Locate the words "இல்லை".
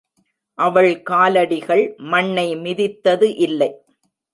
3.37-3.71